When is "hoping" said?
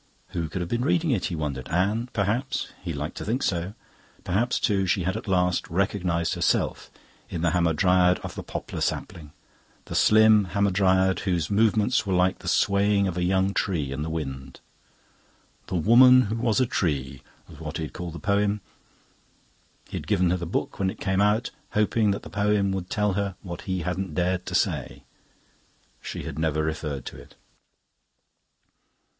21.73-22.09